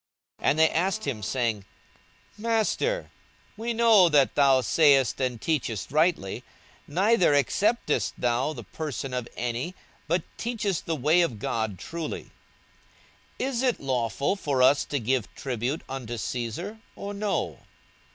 42:020:021 0.39 0.49
And 0.49 0.59
they 0.59 0.69
asked 0.71 1.05
him, 1.05 1.21
saying, 1.21 1.65
Master, 2.35 3.11
we 3.55 3.71
know 3.71 4.09
that 4.09 4.33
thou 4.33 4.61
sayest 4.61 5.21
and 5.21 5.39
teachest 5.39 5.91
rightly, 5.91 6.43
neither 6.87 7.35
acceptest 7.35 8.15
thou 8.17 8.51
the 8.51 8.63
person 8.63 9.13
of 9.13 9.27
any, 9.37 9.75
but 10.07 10.23
teachest 10.37 10.87
the 10.87 10.95
way 10.95 11.21
of 11.21 11.37
God 11.37 11.77
truly: 11.77 12.31
42:020:022 13.39 13.49
Is 13.51 13.61
it 13.61 13.79
lawful 13.79 14.35
for 14.35 14.63
us 14.63 14.85
to 14.85 14.99
give 14.99 15.31
tribute 15.35 15.83
unto 15.87 16.17
Caesar, 16.17 16.79
or 16.95 17.13
no? 17.13 17.59